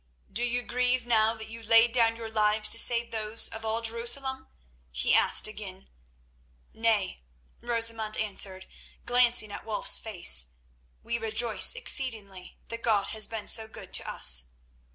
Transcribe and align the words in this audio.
"Do 0.33 0.43
you 0.43 0.63
grieve 0.63 1.05
now 1.05 1.35
that 1.35 1.47
you 1.47 1.61
laid 1.61 1.91
down 1.91 2.15
your 2.15 2.27
lives 2.31 2.69
to 2.69 2.79
save 2.79 3.11
those 3.11 3.47
of 3.49 3.63
all 3.63 3.83
Jerusalem?" 3.83 4.47
he 4.89 5.13
asked 5.13 5.47
again. 5.47 5.91
"Nay," 6.73 7.21
Rosamund 7.61 8.17
answered, 8.17 8.65
glancing 9.05 9.51
at 9.51 9.63
Wulf's 9.63 9.99
face; 9.99 10.53
"we 11.03 11.19
rejoice 11.19 11.75
exceedingly 11.75 12.57
that 12.69 12.81
God 12.81 13.09
has 13.09 13.27
been 13.27 13.45
so 13.45 13.67
good 13.67 13.93
to 13.93 14.09
us." 14.09 14.45